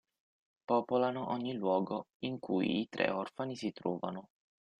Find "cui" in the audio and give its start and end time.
2.39-2.79